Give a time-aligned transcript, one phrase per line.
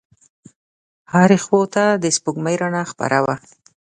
[1.13, 3.35] هرې خواته د سپوږمۍ رڼا خپره وه.